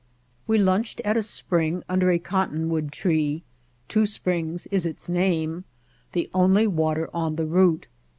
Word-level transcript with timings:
We 0.47 0.57
lunched 0.57 0.99
at 1.05 1.15
a 1.15 1.21
spring 1.21 1.83
under 1.87 2.09
a 2.09 2.17
cottonwood 2.17 2.91
tree— 2.91 3.43
Two 3.87 4.07
Springs 4.07 4.65
is 4.71 4.83
its 4.87 5.07
name, 5.07 5.63
the 6.13 6.27
only 6.33 6.65
water 6.65 7.07
on 7.13 7.35
the 7.35 7.45
route. 7.45 7.85